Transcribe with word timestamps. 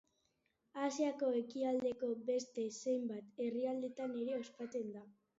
Asiako 0.83 1.27
ekialdeko 1.41 2.07
beste 2.29 2.65
zenbait 2.85 3.43
herrialdetan 3.49 4.15
ere 4.23 4.39
ospatzen 4.39 4.89
da. 4.97 5.05